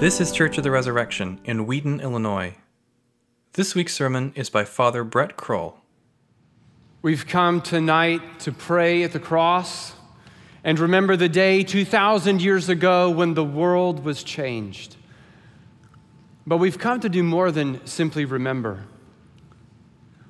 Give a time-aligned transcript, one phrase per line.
[0.00, 2.54] This is Church of the Resurrection in Wheaton, Illinois.
[3.52, 5.76] This week's sermon is by Father Brett Kroll.
[7.02, 9.92] We've come tonight to pray at the cross
[10.64, 14.96] and remember the day 2,000 years ago when the world was changed.
[16.46, 18.86] But we've come to do more than simply remember.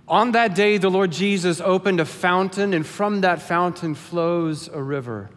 [0.08, 4.82] On that day, the Lord Jesus opened a fountain, and from that fountain flows a
[4.82, 5.30] river.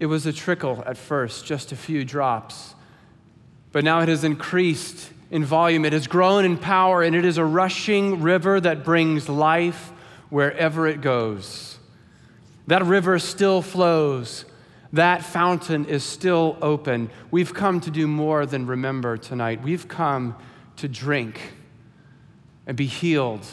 [0.00, 2.72] It was a trickle at first, just a few drops.
[3.76, 7.36] But now it has increased in volume, it has grown in power, and it is
[7.36, 9.92] a rushing river that brings life
[10.30, 11.78] wherever it goes.
[12.68, 14.46] That river still flows.
[14.94, 17.10] That fountain is still open.
[17.30, 19.62] We've come to do more than remember tonight.
[19.62, 20.36] We've come
[20.76, 21.38] to drink
[22.66, 23.44] and be healed,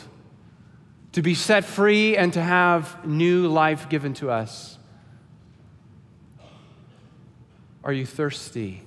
[1.12, 4.78] to be set free, and to have new life given to us.
[7.84, 8.84] Are you thirsty?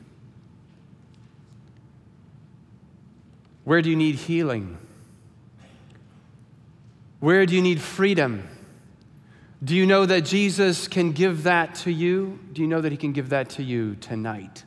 [3.66, 4.78] Where do you need healing?
[7.18, 8.48] Where do you need freedom?
[9.64, 12.38] Do you know that Jesus can give that to you?
[12.52, 14.62] Do you know that He can give that to you tonight?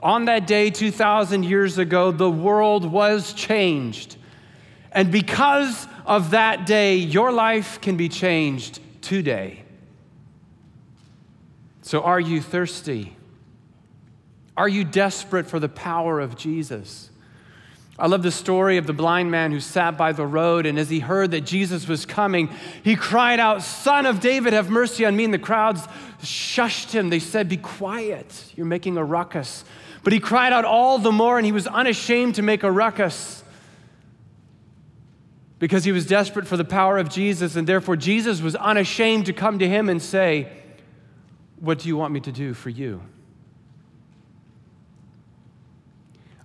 [0.00, 4.14] On that day, 2,000 years ago, the world was changed.
[4.92, 9.64] And because of that day, your life can be changed today.
[11.80, 13.16] So, are you thirsty?
[14.56, 17.10] Are you desperate for the power of Jesus?
[17.98, 20.88] I love the story of the blind man who sat by the road, and as
[20.90, 22.50] he heard that Jesus was coming,
[22.82, 25.24] he cried out, Son of David, have mercy on me.
[25.24, 25.86] And the crowds
[26.22, 27.10] shushed him.
[27.10, 29.64] They said, Be quiet, you're making a ruckus.
[30.02, 33.44] But he cried out all the more, and he was unashamed to make a ruckus
[35.58, 39.32] because he was desperate for the power of Jesus, and therefore Jesus was unashamed to
[39.32, 40.50] come to him and say,
[41.60, 43.02] What do you want me to do for you?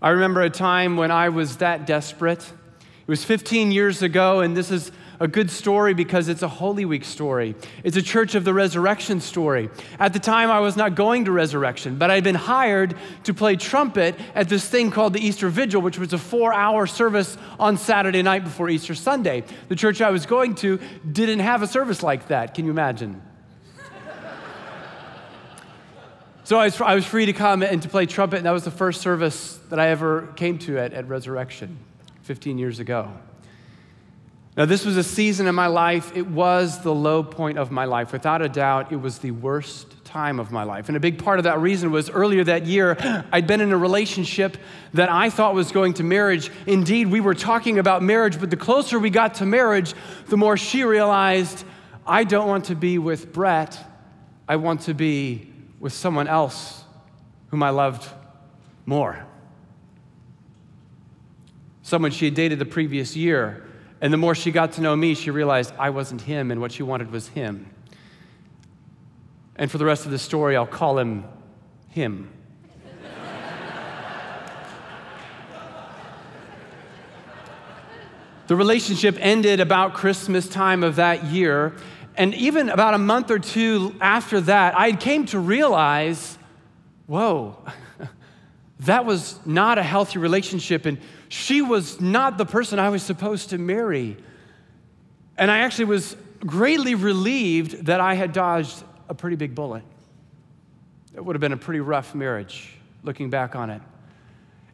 [0.07, 2.41] I remember a time when I was that desperate.
[2.41, 6.85] It was 15 years ago, and this is a good story because it's a Holy
[6.85, 7.55] Week story.
[7.83, 9.69] It's a Church of the Resurrection story.
[9.99, 13.57] At the time, I was not going to Resurrection, but I'd been hired to play
[13.57, 17.75] trumpet at this thing called the Easter Vigil, which was a four hour service on
[17.75, 19.43] Saturday night before Easter Sunday.
[19.67, 20.79] The church I was going to
[21.11, 22.53] didn't have a service like that.
[22.53, 23.21] Can you imagine?
[26.47, 28.63] So I was, I was free to come and to play trumpet, and that was
[28.63, 31.77] the first service that I ever came to at, at Resurrection
[32.21, 33.11] 15 years ago.
[34.55, 37.83] Now, this was a season in my life, it was the low point of my
[37.83, 38.13] life.
[38.13, 40.87] Without a doubt, it was the worst time of my life.
[40.87, 42.95] And a big part of that reason was earlier that year,
[43.29, 44.55] I'd been in a relationship
[44.93, 46.49] that I thought was going to marriage.
[46.65, 49.93] Indeed, we were talking about marriage, but the closer we got to marriage,
[50.27, 51.65] the more she realized,
[52.05, 53.77] I don't want to be with Brett,
[54.47, 56.83] I want to be with someone else
[57.49, 58.07] whom I loved
[58.85, 59.25] more.
[61.81, 63.63] Someone she had dated the previous year.
[64.01, 66.71] And the more she got to know me, she realized I wasn't him and what
[66.71, 67.71] she wanted was him.
[69.55, 71.23] And for the rest of the story, I'll call him
[71.89, 72.29] him.
[78.47, 81.73] the relationship ended about Christmas time of that year,
[82.17, 86.37] and even about a month or two after that, I came to realize
[87.07, 87.57] whoa,
[88.81, 90.85] that was not a healthy relationship.
[90.85, 94.17] And she was not the person I was supposed to marry.
[95.37, 99.83] And I actually was greatly relieved that I had dodged a pretty big bullet.
[101.15, 102.73] It would have been a pretty rough marriage,
[103.03, 103.81] looking back on it.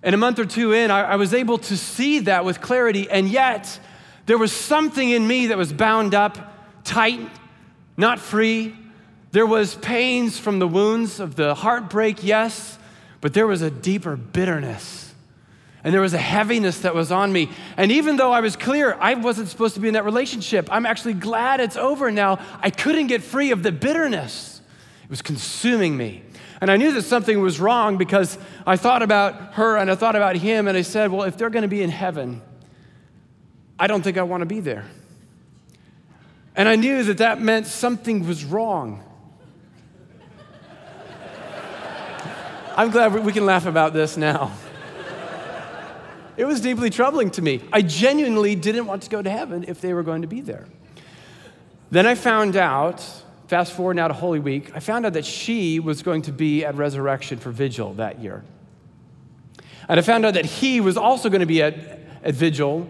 [0.01, 3.09] And a month or two in, I, I was able to see that with clarity,
[3.09, 3.79] and yet
[4.25, 6.52] there was something in me that was bound up
[6.83, 7.29] tight,
[7.97, 8.75] not free.
[9.31, 12.77] There was pains from the wounds of the heartbreak, yes,
[13.21, 15.13] but there was a deeper bitterness.
[15.83, 17.49] And there was a heaviness that was on me.
[17.75, 20.85] And even though I was clear I wasn't supposed to be in that relationship, I'm
[20.85, 22.39] actually glad it's over now.
[22.61, 24.61] I couldn't get free of the bitterness.
[25.03, 26.23] It was consuming me.
[26.61, 30.15] And I knew that something was wrong because I thought about her and I thought
[30.15, 32.41] about him, and I said, Well, if they're going to be in heaven,
[33.77, 34.85] I don't think I want to be there.
[36.55, 39.03] And I knew that that meant something was wrong.
[42.75, 44.51] I'm glad we can laugh about this now.
[46.35, 47.61] It was deeply troubling to me.
[47.71, 50.65] I genuinely didn't want to go to heaven if they were going to be there.
[51.91, 53.05] Then I found out,
[53.47, 56.65] fast forward now to Holy Week, I found out that she was going to be
[56.65, 58.43] at Resurrection for Vigil that year.
[59.87, 61.75] And I found out that he was also going to be at,
[62.23, 62.87] at Vigil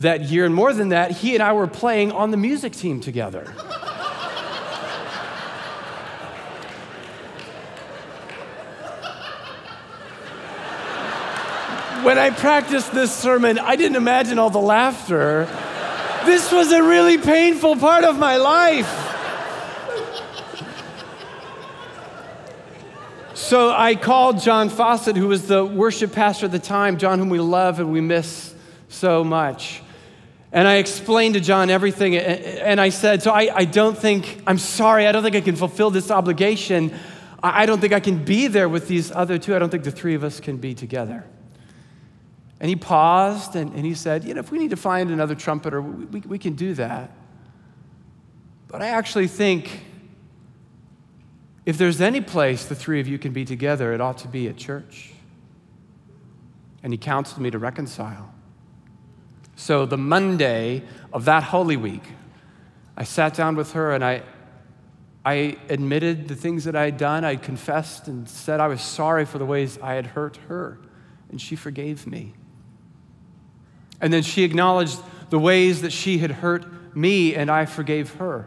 [0.00, 0.44] that year.
[0.44, 3.52] And more than that, he and I were playing on the music team together.
[12.04, 15.46] when I practiced this sermon, I didn't imagine all the laughter.
[16.26, 19.04] This was a really painful part of my life.
[23.34, 27.30] So I called John Fawcett, who was the worship pastor at the time, John, whom
[27.30, 28.54] we love and we miss
[28.88, 29.82] so much.
[30.54, 34.58] And I explained to John everything, and I said, So I, I don't think, I'm
[34.58, 36.94] sorry, I don't think I can fulfill this obligation.
[37.42, 39.56] I don't think I can be there with these other two.
[39.56, 41.24] I don't think the three of us can be together.
[42.60, 45.34] And he paused and, and he said, You know, if we need to find another
[45.34, 47.10] trumpeter, we, we, we can do that.
[48.68, 49.82] But I actually think
[51.66, 54.46] if there's any place the three of you can be together, it ought to be
[54.46, 55.12] at church.
[56.84, 58.33] And he counseled me to reconcile.
[59.56, 62.02] So the Monday of that Holy Week,
[62.96, 64.22] I sat down with her and I,
[65.24, 67.24] I admitted the things that I had done.
[67.24, 70.78] I confessed and said I was sorry for the ways I had hurt her.
[71.30, 72.34] And she forgave me.
[74.00, 74.98] And then she acknowledged
[75.30, 78.46] the ways that she had hurt me, and I forgave her.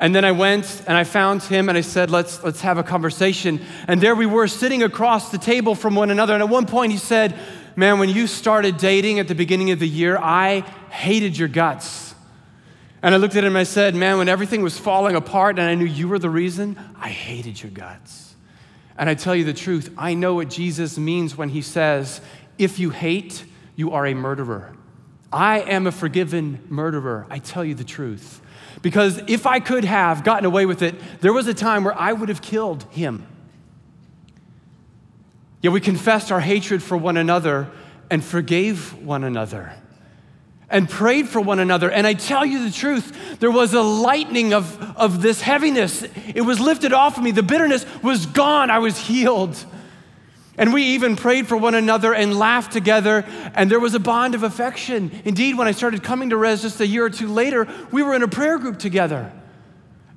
[0.00, 2.82] And then I went and I found him and I said, let's, let's have a
[2.82, 3.60] conversation.
[3.86, 6.34] And there we were sitting across the table from one another.
[6.34, 7.38] And at one point he said,
[7.76, 10.60] Man, when you started dating at the beginning of the year, I
[10.90, 12.14] hated your guts.
[13.02, 15.68] And I looked at him and I said, Man, when everything was falling apart and
[15.68, 18.34] I knew you were the reason, I hated your guts.
[18.96, 22.20] And I tell you the truth, I know what Jesus means when he says,
[22.58, 23.44] If you hate,
[23.76, 24.74] you are a murderer.
[25.32, 27.26] I am a forgiven murderer.
[27.28, 28.40] I tell you the truth.
[28.82, 32.12] Because if I could have gotten away with it, there was a time where I
[32.12, 33.26] would have killed him.
[35.64, 37.70] Yet we confessed our hatred for one another
[38.10, 39.72] and forgave one another
[40.68, 41.90] and prayed for one another.
[41.90, 46.02] And I tell you the truth, there was a lightening of, of this heaviness.
[46.34, 47.30] It was lifted off of me.
[47.30, 48.68] The bitterness was gone.
[48.68, 49.56] I was healed.
[50.58, 53.24] And we even prayed for one another and laughed together,
[53.54, 55.22] and there was a bond of affection.
[55.24, 58.12] Indeed, when I started coming to Res just a year or two later, we were
[58.14, 59.32] in a prayer group together.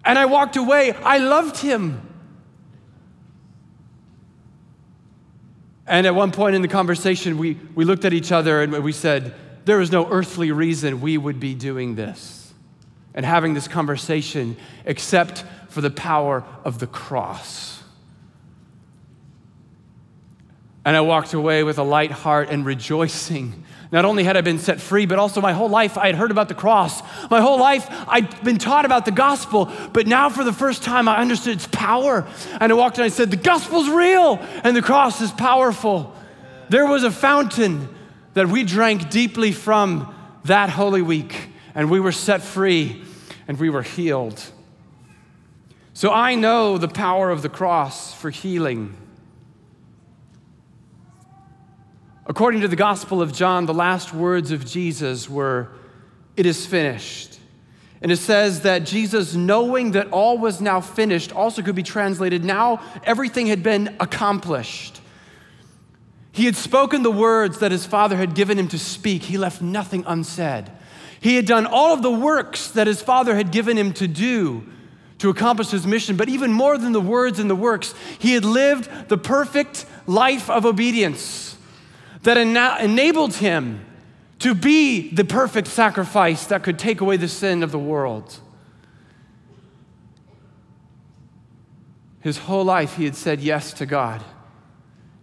[0.04, 0.92] And I walked away.
[0.92, 2.02] I loved him.
[5.88, 8.92] And at one point in the conversation, we, we looked at each other and we
[8.92, 9.34] said,
[9.66, 12.54] There is no earthly reason we would be doing this
[13.14, 17.82] and having this conversation except for the power of the cross.
[20.84, 24.60] And I walked away with a light heart and rejoicing not only had I been
[24.60, 27.02] set free, but also my whole life I had heard about the cross.
[27.30, 31.08] My whole life I'd been taught about the gospel, but now for the first time
[31.08, 32.28] I understood its power.
[32.60, 36.14] And I walked and I said, The gospel's real and the cross is powerful.
[36.70, 37.88] There was a fountain
[38.34, 40.14] that we drank deeply from
[40.46, 43.04] that Holy Week, and we were set free
[43.48, 44.44] and we were healed.
[45.94, 48.96] So I know the power of the cross for healing.
[52.30, 55.70] According to the Gospel of John, the last words of Jesus were,
[56.36, 57.40] It is finished.
[58.02, 62.44] And it says that Jesus, knowing that all was now finished, also could be translated,
[62.44, 65.02] now everything had been accomplished.
[66.32, 69.62] He had spoken the words that his Father had given him to speak, he left
[69.62, 70.70] nothing unsaid.
[71.20, 74.64] He had done all of the works that his Father had given him to do
[75.18, 78.46] to accomplish his mission, but even more than the words and the works, he had
[78.46, 81.57] lived the perfect life of obedience
[82.28, 83.86] that ena- enabled him
[84.40, 88.38] to be the perfect sacrifice that could take away the sin of the world.
[92.20, 94.26] His whole life, he had said yes to God.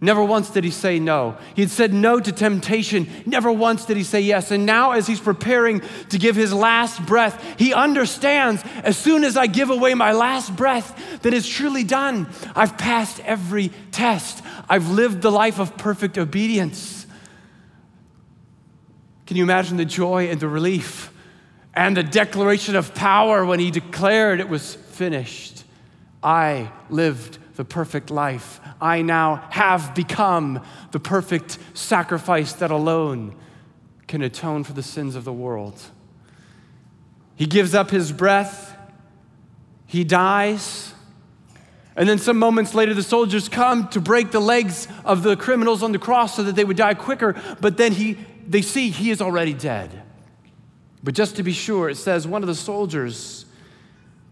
[0.01, 1.37] Never once did he say no.
[1.55, 3.07] He had said no to temptation.
[3.25, 4.51] Never once did he say yes.
[4.51, 9.37] And now, as he's preparing to give his last breath, he understands as soon as
[9.37, 12.27] I give away my last breath that it's truly done.
[12.55, 17.05] I've passed every test, I've lived the life of perfect obedience.
[19.25, 21.11] Can you imagine the joy and the relief
[21.73, 25.63] and the declaration of power when he declared it was finished?
[26.23, 28.59] I lived the perfect life.
[28.81, 33.35] I now have become the perfect sacrifice that alone
[34.07, 35.81] can atone for the sins of the world.
[37.35, 38.75] He gives up his breath,
[39.85, 40.93] he dies.
[41.95, 45.81] And then some moments later, the soldiers come to break the legs of the criminals
[45.81, 47.35] on the cross so that they would die quicker.
[47.61, 50.03] But then he, they see he is already dead.
[51.03, 53.45] But just to be sure, it says one of the soldiers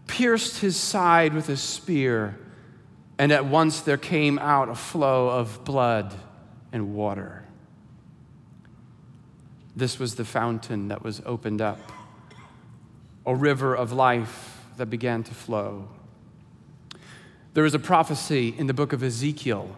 [0.06, 2.38] pierced his side with a spear
[3.18, 6.14] and at once there came out a flow of blood
[6.72, 7.44] and water.
[9.76, 11.78] This was the fountain that was opened up,
[13.24, 15.88] a river of life that began to flow.
[17.54, 19.76] There is a prophecy in the book of Ezekiel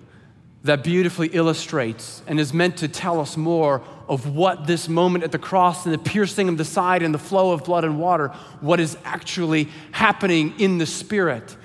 [0.64, 5.30] that beautifully illustrates and is meant to tell us more of what this moment at
[5.30, 8.28] the cross and the piercing of the side and the flow of blood and water,
[8.60, 11.56] what is actually happening in the Spirit.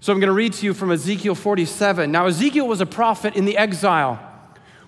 [0.00, 2.10] So I'm going to read to you from Ezekiel 47.
[2.10, 4.20] Now, Ezekiel was a prophet in the exile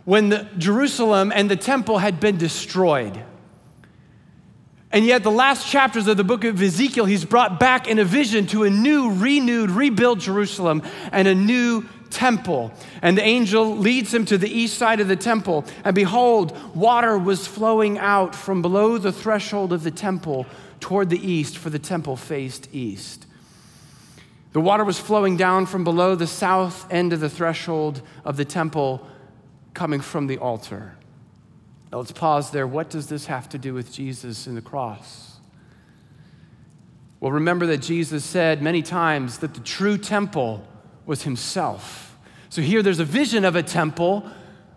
[0.05, 3.23] when the, Jerusalem and the temple had been destroyed.
[4.91, 8.05] And yet, the last chapters of the book of Ezekiel, he's brought back in a
[8.05, 12.73] vision to a new, renewed, rebuilt Jerusalem and a new temple.
[13.03, 15.67] And the angel leads him to the east side of the temple.
[15.85, 20.47] And behold, water was flowing out from below the threshold of the temple
[20.81, 23.27] toward the east, for the temple faced east.
[24.53, 28.45] The water was flowing down from below the south end of the threshold of the
[28.45, 29.07] temple,
[29.75, 30.98] coming from the altar.
[31.91, 32.67] Now let's pause there.
[32.67, 35.39] What does this have to do with Jesus and the cross?
[37.21, 40.67] Well, remember that Jesus said many times that the true temple
[41.07, 42.17] was himself.
[42.51, 44.25] So here there's a vision of a temple,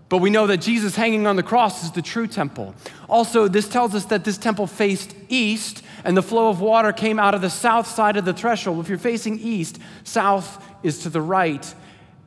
[0.10, 2.74] but we know that Jesus hanging on the cross is the true temple.
[3.08, 7.20] Also, this tells us that this temple faced east and the flow of water came
[7.20, 8.80] out of the south side of the threshold.
[8.80, 11.74] If you're facing east, south is to the right.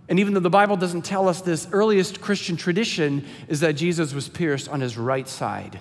[0.09, 4.13] And even though the Bible doesn't tell us this, earliest Christian tradition is that Jesus
[4.13, 5.81] was pierced on his right side.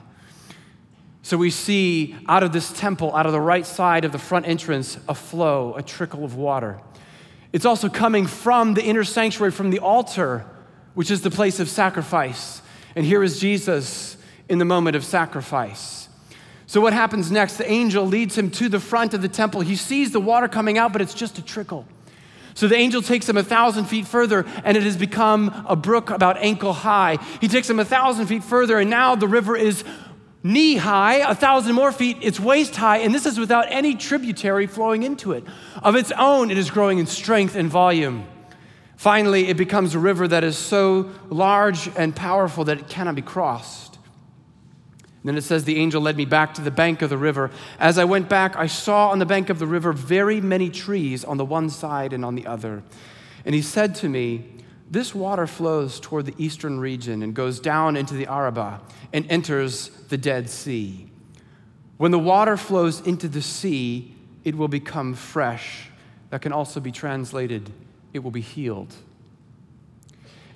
[1.24, 4.48] So we see out of this temple, out of the right side of the front
[4.48, 6.80] entrance, a flow, a trickle of water.
[7.54, 10.46] It's also coming from the inner sanctuary, from the altar,
[10.96, 12.62] which is the place of sacrifice.
[12.96, 14.18] And here is Jesus
[14.50, 16.10] in the moment of sacrifice.
[16.66, 17.58] So, what happens next?
[17.58, 19.62] The angel leads him to the front of the temple.
[19.62, 21.86] He sees the water coming out, but it's just a trickle.
[22.56, 26.10] So the angel takes him a thousand feet further, and it has become a brook
[26.10, 27.18] about ankle high.
[27.42, 29.84] He takes him a thousand feet further, and now the river is
[30.44, 34.68] knee high, a thousand more feet, it's waist high, and this is without any tributary
[34.68, 35.44] flowing into it.
[35.82, 38.28] Of its own, it is growing in strength and volume.
[38.98, 43.22] Finally, it becomes a river that is so large and powerful that it cannot be
[43.22, 43.93] crossed.
[45.24, 47.50] Then it says, The angel led me back to the bank of the river.
[47.80, 51.24] As I went back, I saw on the bank of the river very many trees
[51.24, 52.84] on the one side and on the other.
[53.46, 54.46] And he said to me,
[54.92, 58.82] This water flows toward the eastern region and goes down into the Arabah
[59.14, 61.10] and enters the Dead Sea.
[61.98, 65.90] When the water flows into the sea, it will become fresh.
[66.32, 67.72] That can also be translated,
[68.12, 68.94] it will be healed.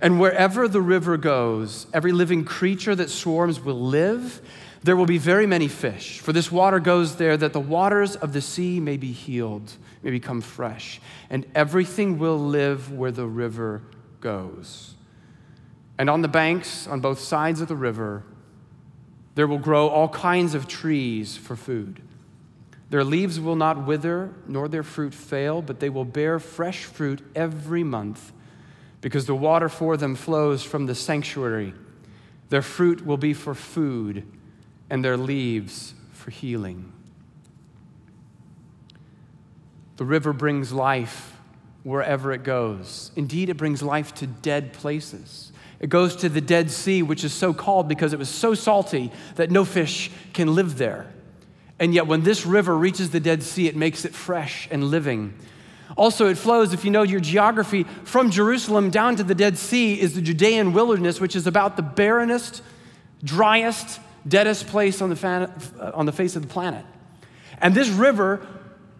[0.02, 4.42] And wherever the river goes, every living creature that swarms will live.
[4.84, 8.32] There will be very many fish, for this water goes there that the waters of
[8.32, 9.74] the sea may be healed,
[10.04, 11.02] may become fresh,
[11.32, 13.82] and everything will live where the river
[14.22, 14.94] goes.
[15.98, 18.24] And on the banks, on both sides of the river,
[19.34, 22.02] there will grow all kinds of trees for food.
[22.92, 27.22] Their leaves will not wither, nor their fruit fail, but they will bear fresh fruit
[27.36, 28.32] every month
[29.02, 31.74] because the water for them flows from the sanctuary.
[32.50, 34.26] Their fruit will be for food,
[34.90, 36.92] and their leaves for healing.
[39.98, 41.36] The river brings life
[41.84, 43.12] wherever it goes.
[43.16, 45.52] Indeed, it brings life to dead places.
[45.80, 49.12] It goes to the Dead Sea, which is so called because it was so salty
[49.36, 51.08] that no fish can live there.
[51.80, 55.34] And yet, when this river reaches the Dead Sea, it makes it fresh and living.
[55.96, 60.00] Also, it flows, if you know your geography, from Jerusalem down to the Dead Sea
[60.00, 62.62] is the Judean wilderness, which is about the barrenest,
[63.24, 66.86] driest, deadest place on the, on the face of the planet.
[67.60, 68.46] And this river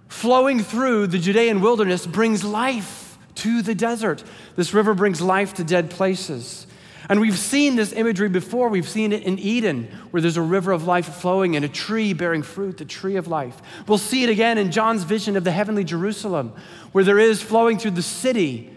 [0.08, 4.24] flowing through the Judean wilderness brings life to the desert.
[4.56, 6.67] This river brings life to dead places.
[7.10, 8.68] And we've seen this imagery before.
[8.68, 12.14] We've seen it in Eden, where there's a river of life flowing and a tree
[12.14, 13.62] bearing fruit, the tree of life.
[13.88, 16.54] We'll see it again in John's vision of the heavenly Jerusalem,
[16.92, 18.74] where there is flowing through the city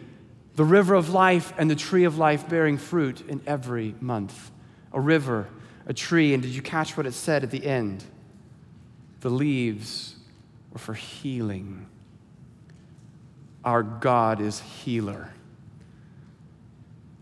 [0.54, 4.50] the river of life and the tree of life bearing fruit in every month.
[4.92, 5.48] A river,
[5.86, 8.04] a tree, and did you catch what it said at the end?
[9.20, 10.16] The leaves
[10.70, 11.86] were for healing.
[13.64, 15.32] Our God is healer.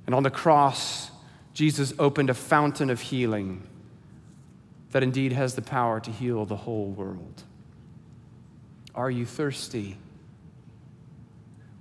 [0.09, 1.11] And on the cross,
[1.53, 3.63] Jesus opened a fountain of healing
[4.93, 7.43] that indeed has the power to heal the whole world.
[8.95, 9.99] Are you thirsty?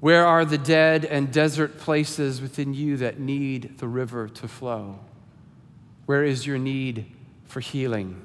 [0.01, 4.99] Where are the dead and desert places within you that need the river to flow?
[6.05, 7.05] Where is your need
[7.45, 8.21] for healing?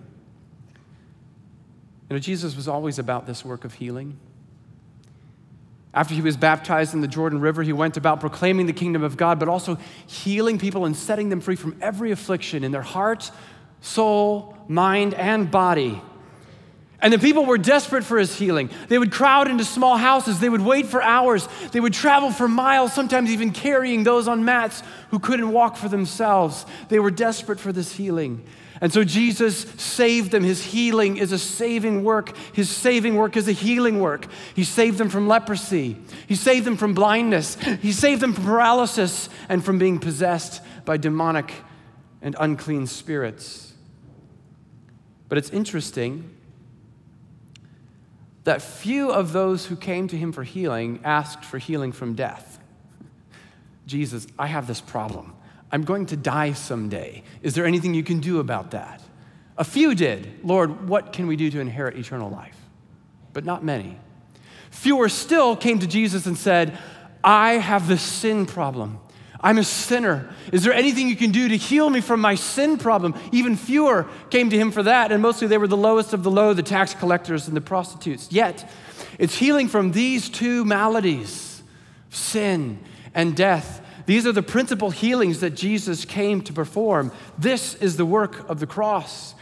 [2.11, 4.19] You know, Jesus was always about this work of healing.
[5.95, 9.17] After he was baptized in the Jordan River, he went about proclaiming the kingdom of
[9.17, 13.31] God, but also healing people and setting them free from every affliction in their heart,
[13.81, 16.01] soul, mind, and body.
[17.03, 18.71] And the people were desperate for his healing.
[18.89, 20.39] They would crowd into small houses.
[20.39, 21.49] They would wait for hours.
[21.73, 25.89] They would travel for miles, sometimes even carrying those on mats who couldn't walk for
[25.89, 26.65] themselves.
[26.89, 28.47] They were desperate for this healing.
[28.81, 30.45] And so Jesus saved them.
[30.45, 32.37] His healing is a saving work.
[32.53, 34.27] His saving work is a healing work.
[34.55, 35.97] He saved them from leprosy.
[36.29, 37.57] He saved them from blindness.
[37.81, 41.53] He saved them from paralysis and from being possessed by demonic
[42.23, 43.73] and unclean spirits.
[45.29, 46.37] But it's interesting
[48.45, 52.59] that few of those who came to him for healing asked for healing from death.
[53.87, 55.35] Jesus, I have this problem.
[55.71, 57.23] I'm going to die someday.
[57.43, 59.01] Is there anything you can do about that?
[59.57, 60.41] A few did.
[60.45, 62.57] Lord, what can we do to inherit eternal life?
[63.33, 63.99] But not many.
[64.71, 66.79] Fewer still came to Jesus and said,
[67.23, 68.99] I have this sin problem.
[69.43, 70.31] I'm a sinner.
[70.53, 73.15] Is there anything you can do to heal me from my sin problem?
[73.33, 76.31] Even fewer came to him for that, and mostly they were the lowest of the
[76.31, 78.31] low, the tax collectors and the prostitutes.
[78.31, 78.71] Yet,
[79.19, 81.63] it's healing from these two maladies
[82.11, 82.79] sin
[83.15, 83.81] and death.
[84.07, 87.11] These are the principal healings that Jesus came to perform.
[87.39, 89.35] This is the work of the cross.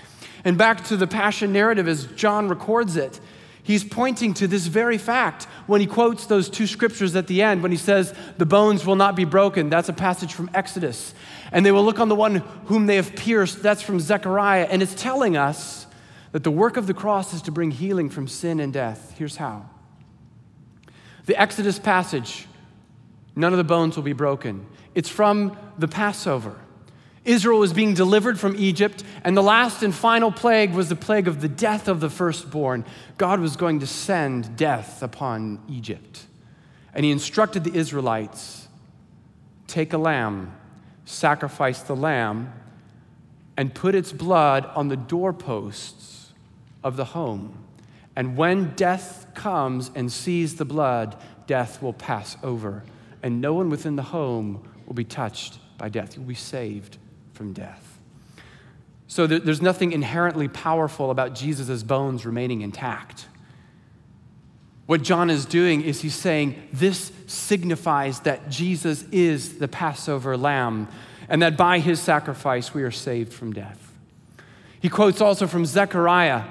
[0.44, 3.20] And back to the passion narrative as John records it.
[3.62, 7.62] He's pointing to this very fact when he quotes those two scriptures at the end,
[7.62, 9.68] when he says, The bones will not be broken.
[9.68, 11.14] That's a passage from Exodus.
[11.52, 12.36] And they will look on the one
[12.66, 13.62] whom they have pierced.
[13.62, 14.66] That's from Zechariah.
[14.70, 15.86] And it's telling us
[16.32, 19.14] that the work of the cross is to bring healing from sin and death.
[19.18, 19.68] Here's how
[21.26, 22.46] the Exodus passage,
[23.36, 24.66] none of the bones will be broken.
[24.94, 26.56] It's from the Passover.
[27.30, 31.28] Israel was being delivered from Egypt, and the last and final plague was the plague
[31.28, 32.84] of the death of the firstborn.
[33.18, 36.26] God was going to send death upon Egypt.
[36.92, 38.66] And he instructed the Israelites
[39.66, 40.52] take a lamb,
[41.04, 42.52] sacrifice the lamb,
[43.56, 46.32] and put its blood on the doorposts
[46.82, 47.64] of the home.
[48.16, 52.82] And when death comes and sees the blood, death will pass over,
[53.22, 56.16] and no one within the home will be touched by death.
[56.16, 56.98] You'll be saved
[57.40, 57.98] from death.
[59.06, 63.28] So there's nothing inherently powerful about Jesus' bones remaining intact.
[64.84, 70.86] What John is doing is he's saying this signifies that Jesus is the Passover lamb
[71.30, 73.90] and that by his sacrifice we are saved from death.
[74.78, 76.44] He quotes also from Zechariah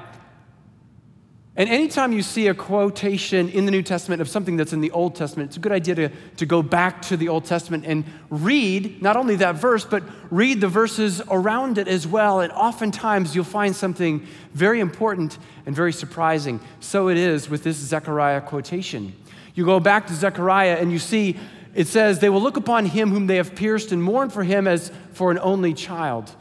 [1.59, 4.91] and anytime you see a quotation in the New Testament of something that's in the
[4.91, 8.05] Old Testament, it's a good idea to, to go back to the Old Testament and
[8.29, 12.39] read not only that verse, but read the verses around it as well.
[12.39, 16.61] And oftentimes you'll find something very important and very surprising.
[16.79, 19.13] So it is with this Zechariah quotation.
[19.53, 21.37] You go back to Zechariah and you see
[21.75, 24.65] it says, They will look upon him whom they have pierced and mourn for him
[24.65, 26.33] as for an only child.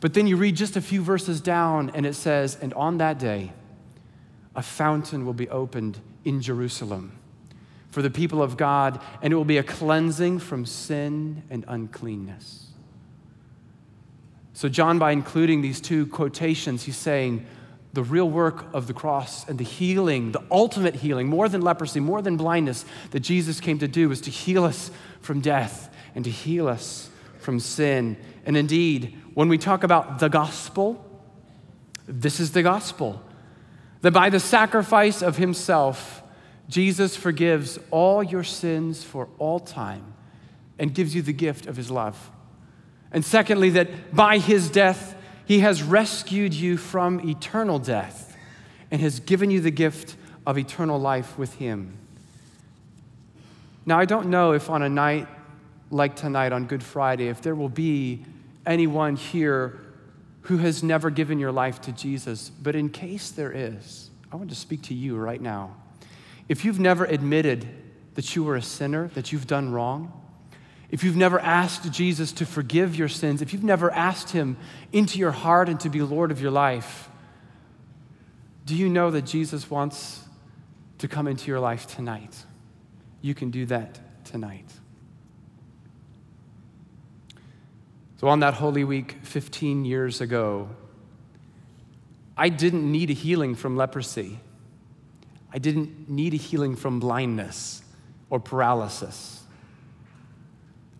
[0.00, 3.20] But then you read just a few verses down and it says, And on that
[3.20, 3.52] day,
[4.54, 7.18] a fountain will be opened in Jerusalem
[7.90, 12.66] for the people of God, and it will be a cleansing from sin and uncleanness.
[14.52, 17.46] So, John, by including these two quotations, he's saying
[17.92, 22.00] the real work of the cross and the healing, the ultimate healing, more than leprosy,
[22.00, 24.90] more than blindness, that Jesus came to do was to heal us
[25.20, 28.16] from death and to heal us from sin.
[28.44, 31.04] And indeed, when we talk about the gospel,
[32.08, 33.22] this is the gospel
[34.04, 36.22] that by the sacrifice of himself,
[36.68, 40.12] Jesus forgives all your sins for all time
[40.78, 42.30] and gives you the gift of his love.
[43.12, 48.36] And secondly, that by his death, he has rescued you from eternal death
[48.90, 51.96] and has given you the gift of eternal life with him.
[53.86, 55.28] Now, I don't know if on a night
[55.90, 58.22] like tonight on Good Friday, if there will be
[58.66, 59.80] anyone here
[60.44, 62.50] who has never given your life to Jesus.
[62.50, 65.76] But in case there is, I want to speak to you right now.
[66.48, 67.66] If you've never admitted
[68.14, 70.12] that you were a sinner, that you've done wrong,
[70.90, 74.56] if you've never asked Jesus to forgive your sins, if you've never asked Him
[74.92, 77.08] into your heart and to be Lord of your life,
[78.66, 80.22] do you know that Jesus wants
[80.98, 82.36] to come into your life tonight?
[83.22, 84.70] You can do that tonight.
[88.16, 90.68] So, on that Holy Week 15 years ago,
[92.36, 94.38] I didn't need a healing from leprosy.
[95.52, 97.82] I didn't need a healing from blindness
[98.30, 99.42] or paralysis.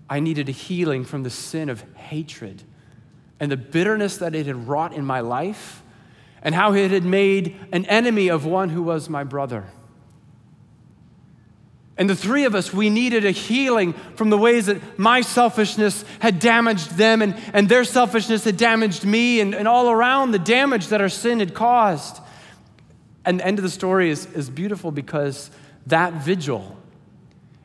[0.09, 2.62] I needed a healing from the sin of hatred
[3.40, 5.83] and the bitterness that it had wrought in my life
[6.42, 9.64] and how it had made an enemy of one who was my brother.
[11.97, 16.05] And the three of us, we needed a healing from the ways that my selfishness
[16.19, 20.41] had damaged them and, and their selfishness had damaged me and, and all around the
[20.41, 22.21] damage that our sin had caused.
[23.25, 25.51] And the end of the story is, is beautiful because
[25.87, 26.77] that vigil,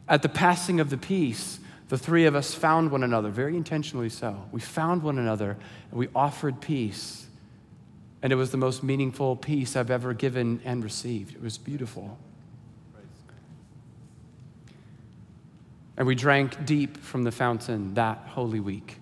[0.08, 4.10] at the passing of the peace, the three of us found one another, very intentionally
[4.10, 4.46] so.
[4.52, 5.58] We found one another
[5.89, 7.26] and we offered peace.
[8.22, 11.36] And it was the most meaningful peace I've ever given and received.
[11.36, 12.20] It was beautiful.
[15.99, 18.97] And we drank deep from the fountain that Holy Week.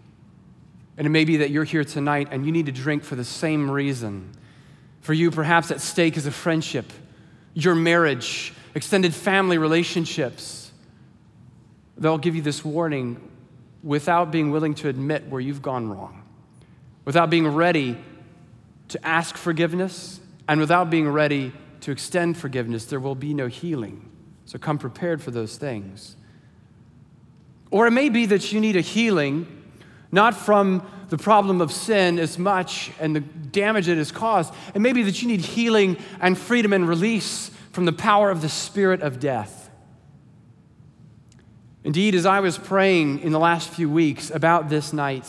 [0.97, 3.23] And it may be that you're here tonight and you need to drink for the
[3.23, 4.31] same reason.
[4.99, 6.91] For you, perhaps at stake is a friendship,
[7.53, 10.71] your marriage, extended family relationships.
[11.97, 13.21] They'll give you this warning
[13.83, 16.23] without being willing to admit where you've gone wrong,
[17.05, 17.97] without being ready
[18.89, 24.09] to ask forgiveness, and without being ready to extend forgiveness, there will be no healing.
[24.43, 26.16] So come prepared for those things.
[27.71, 29.47] Or it may be that you need a healing,
[30.11, 34.53] not from the problem of sin as much and the damage it has caused.
[34.73, 38.41] It may be that you need healing and freedom and release from the power of
[38.41, 39.69] the spirit of death.
[41.83, 45.25] Indeed, as I was praying in the last few weeks about this night,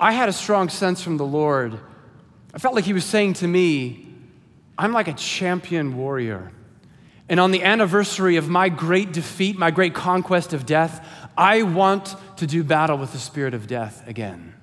[0.00, 1.78] I had a strong sense from the Lord.
[2.52, 4.08] I felt like He was saying to me,
[4.76, 6.50] I'm like a champion warrior.
[7.28, 11.06] And on the anniversary of my great defeat, my great conquest of death,
[11.36, 14.54] I want to do battle with the spirit of death again.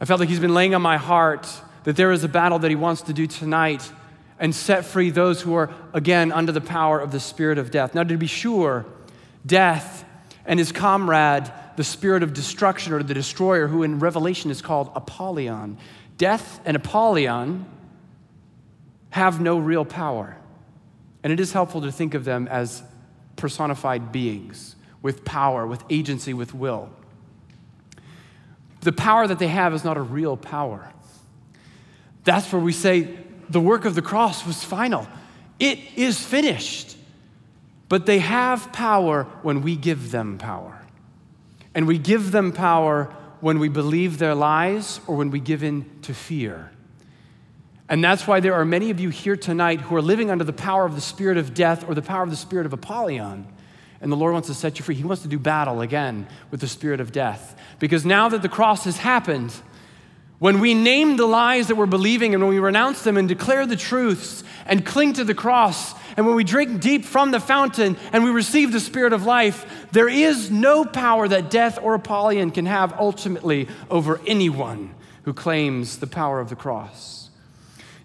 [0.00, 1.48] I felt like He's been laying on my heart
[1.84, 3.90] that there is a battle that He wants to do tonight
[4.38, 7.94] and set free those who are, again, under the power of the spirit of death.
[7.94, 8.84] Now, to be sure,
[9.46, 10.04] death
[10.44, 14.90] and his comrade, the spirit of destruction or the destroyer, who in Revelation is called
[14.94, 15.78] Apollyon,
[16.18, 17.66] death and Apollyon
[19.16, 20.36] have no real power.
[21.22, 22.82] And it is helpful to think of them as
[23.36, 26.90] personified beings with power, with agency, with will.
[28.82, 30.92] The power that they have is not a real power.
[32.24, 33.16] That's where we say
[33.48, 35.06] the work of the cross was final.
[35.58, 36.98] It is finished.
[37.88, 40.78] But they have power when we give them power.
[41.74, 43.04] And we give them power
[43.40, 46.70] when we believe their lies or when we give in to fear.
[47.88, 50.52] And that's why there are many of you here tonight who are living under the
[50.52, 53.46] power of the spirit of death or the power of the spirit of Apollyon.
[54.00, 54.96] And the Lord wants to set you free.
[54.96, 57.58] He wants to do battle again with the spirit of death.
[57.78, 59.54] Because now that the cross has happened,
[60.38, 63.64] when we name the lies that we're believing and when we renounce them and declare
[63.64, 67.96] the truths and cling to the cross, and when we drink deep from the fountain
[68.12, 72.50] and we receive the spirit of life, there is no power that death or Apollyon
[72.50, 77.15] can have ultimately over anyone who claims the power of the cross.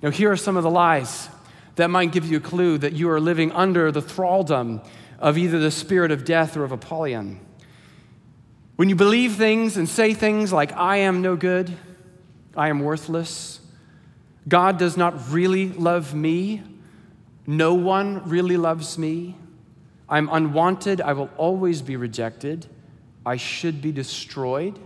[0.01, 1.29] Now, here are some of the lies
[1.75, 4.81] that might give you a clue that you are living under the thraldom
[5.19, 7.39] of either the spirit of death or of Apollyon.
[8.75, 11.71] When you believe things and say things like, I am no good,
[12.57, 13.59] I am worthless,
[14.47, 16.63] God does not really love me,
[17.45, 19.35] no one really loves me,
[20.09, 22.65] I'm unwanted, I will always be rejected,
[23.23, 24.79] I should be destroyed,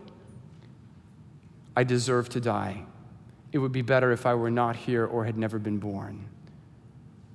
[1.73, 2.85] I deserve to die
[3.55, 6.25] it would be better if I were not here or had never been born.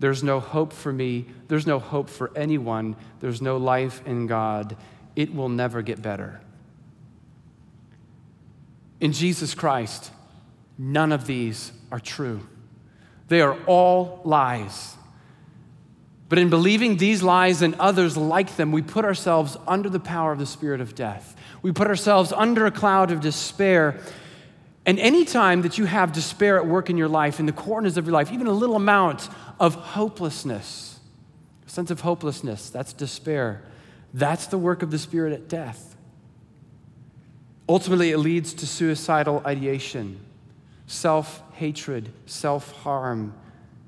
[0.00, 1.24] There's no hope for me.
[1.48, 2.94] There's no hope for anyone.
[3.20, 4.76] There's no life in God.
[5.16, 6.42] It will never get better.
[9.00, 10.10] In Jesus Christ,
[10.76, 12.46] none of these are true.
[13.28, 14.98] They are all lies.
[16.28, 20.32] But in believing these lies and others like them, we put ourselves under the power
[20.32, 21.34] of the spirit of death.
[21.62, 23.98] We put ourselves under a cloud of despair
[24.86, 27.96] and any time that you have despair at work in your life, in the corners
[27.96, 30.98] of your life, even a little amount of hopelessness,
[31.66, 33.62] a sense of hopelessness, that's despair.
[34.14, 35.96] That's the work of the Spirit at death.
[37.68, 40.18] Ultimately, it leads to suicidal ideation,
[40.86, 43.34] self hatred, self harm,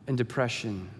[0.07, 0.90] and depression.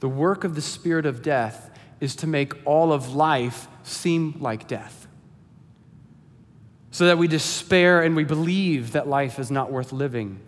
[0.00, 4.66] The work of the Spirit of death is to make all of life seem like
[4.66, 5.02] death
[6.92, 10.38] so that we despair and we believe that life is not worth living.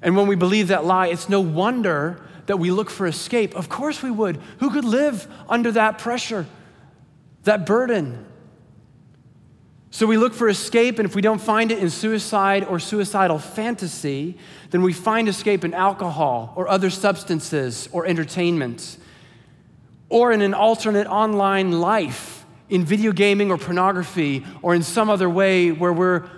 [0.00, 3.54] And when we believe that lie, it's no wonder that we look for escape.
[3.54, 4.40] Of course we would.
[4.60, 6.46] Who could live under that pressure,
[7.42, 8.24] that burden?
[9.90, 13.40] So we look for escape, and if we don't find it in suicide or suicidal
[13.40, 14.38] fantasy,
[14.70, 18.98] then we find escape in alcohol or other substances or entertainment
[20.08, 22.37] or in an alternate online life
[22.68, 26.28] in video gaming or pornography or in some other way where we're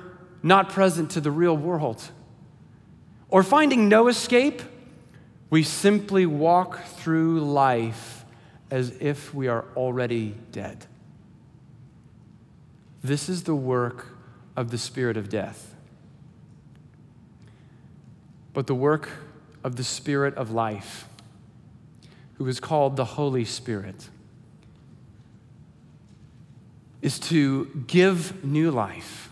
[0.42, 2.10] not present to the real world.
[3.28, 4.62] Or finding no escape,
[5.50, 8.24] we simply walk through life
[8.70, 10.86] as if we are already dead.
[13.02, 14.06] This is the work
[14.56, 15.74] of the spirit of death.
[18.52, 19.08] but the work
[19.62, 21.06] of the Spirit of life,
[22.34, 24.08] who is called the Holy Spirit,
[27.02, 29.30] is to give new life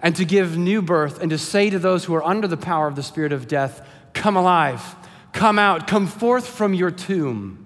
[0.00, 2.86] and to give new birth and to say to those who are under the power
[2.86, 4.96] of the spirit of death, Come alive,
[5.32, 7.64] come out, come forth from your tomb.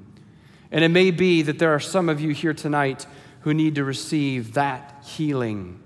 [0.71, 3.07] And it may be that there are some of you here tonight
[3.41, 5.81] who need to receive that healing.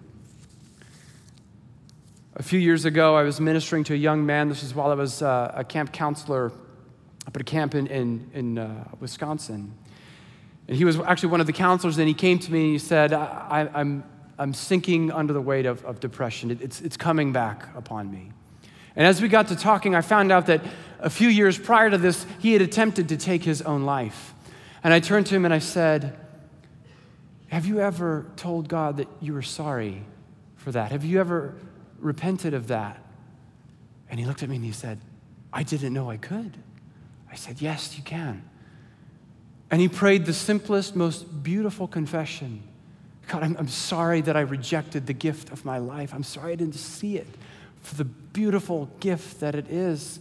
[2.35, 4.49] A few years ago, I was ministering to a young man.
[4.49, 6.53] This was while I was uh, a camp counselor
[7.27, 9.75] up at a camp in, in, in uh, Wisconsin.
[10.69, 12.79] And he was actually one of the counselors, and he came to me and he
[12.79, 14.05] said, I, am I'm,
[14.39, 16.51] I'm sinking under the weight of, of depression.
[16.51, 18.31] It, it's, it's coming back upon me.
[18.97, 20.63] And as we got to talking, I found out that
[20.99, 24.35] a few years prior to this, he had attempted to take his own life.
[24.83, 26.19] And I turned to him and I said,
[27.49, 30.03] Have you ever told God that you were sorry
[30.57, 30.93] for that?
[30.93, 31.55] Have you ever
[31.99, 33.03] repented of that?
[34.09, 35.01] And he looked at me and he said,
[35.53, 36.57] I didn't know I could.
[37.31, 38.49] I said, Yes, you can.
[39.71, 42.63] And he prayed the simplest, most beautiful confession
[43.29, 46.15] God, I'm, I'm sorry that I rejected the gift of my life.
[46.15, 47.27] I'm sorry I didn't see it
[47.83, 50.21] for the beautiful gift that it is.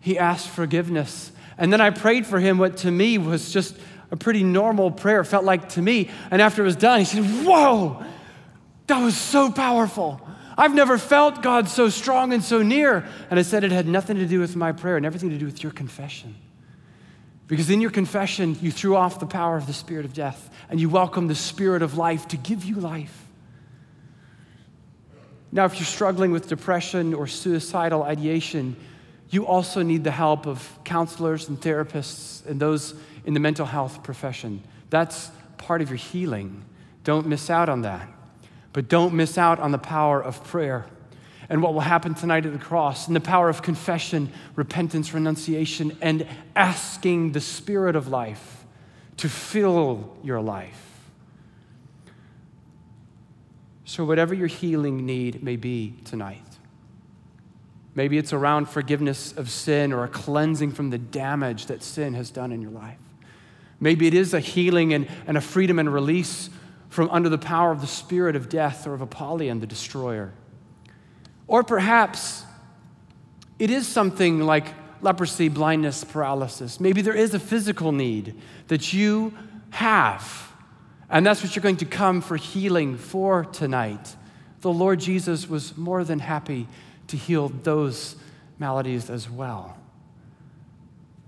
[0.00, 1.30] He asked forgiveness.
[1.58, 3.76] And then I prayed for him what to me was just
[4.10, 6.10] a pretty normal prayer, felt like to me.
[6.30, 8.04] And after it was done, he said, Whoa,
[8.88, 10.20] that was so powerful.
[10.58, 13.06] I've never felt God so strong and so near.
[13.30, 15.46] And I said it had nothing to do with my prayer and everything to do
[15.46, 16.34] with your confession.
[17.52, 20.80] Because in your confession, you threw off the power of the spirit of death and
[20.80, 23.26] you welcome the spirit of life to give you life.
[25.52, 28.74] Now, if you're struggling with depression or suicidal ideation,
[29.28, 32.94] you also need the help of counselors and therapists and those
[33.26, 34.62] in the mental health profession.
[34.88, 36.64] That's part of your healing.
[37.04, 38.08] Don't miss out on that.
[38.72, 40.86] But don't miss out on the power of prayer
[41.52, 45.94] and what will happen tonight at the cross, and the power of confession, repentance, renunciation,
[46.00, 48.64] and asking the Spirit of life
[49.18, 51.10] to fill your life.
[53.84, 56.40] So, whatever your healing need may be tonight,
[57.94, 62.30] maybe it's around forgiveness of sin or a cleansing from the damage that sin has
[62.30, 62.96] done in your life.
[63.78, 66.48] Maybe it is a healing and, and a freedom and release
[66.88, 70.32] from under the power of the spirit of death or of Apollyon, the destroyer.
[71.52, 72.46] Or perhaps
[73.58, 74.68] it is something like
[75.02, 76.80] leprosy, blindness, paralysis.
[76.80, 79.34] Maybe there is a physical need that you
[79.68, 80.50] have,
[81.10, 84.16] and that's what you're going to come for healing for tonight.
[84.62, 86.68] The Lord Jesus was more than happy
[87.08, 88.16] to heal those
[88.58, 89.76] maladies as well.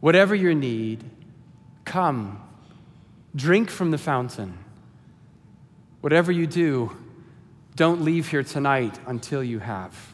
[0.01, 1.05] Whatever your need,
[1.85, 2.41] come,
[3.37, 4.57] drink from the fountain.
[6.01, 6.97] Whatever you do,
[7.77, 10.13] don't leave here tonight until you have.